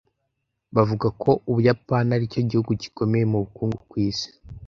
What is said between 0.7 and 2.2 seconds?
Bavuga ko Ubuyapani